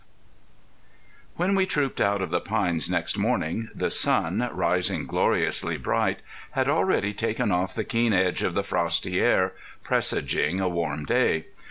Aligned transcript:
XII 0.01 0.07
When 1.35 1.53
we 1.53 1.67
trooped 1.67 2.01
out 2.01 2.23
of 2.23 2.31
the 2.31 2.39
pines 2.39 2.89
next 2.89 3.19
morning, 3.19 3.69
the 3.75 3.91
sun, 3.91 4.49
rising 4.51 5.05
gloriously 5.05 5.77
bright, 5.77 6.21
had 6.53 6.67
already 6.67 7.13
taken 7.13 7.51
off 7.51 7.75
the 7.75 7.83
keen 7.83 8.11
edge 8.11 8.41
of 8.41 8.55
the 8.55 8.63
frosty 8.63 9.19
air, 9.19 9.53
presaging 9.83 10.59
a 10.59 10.67
warm 10.67 11.05
day. 11.05 11.45